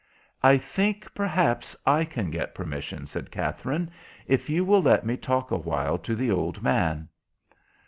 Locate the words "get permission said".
2.31-3.29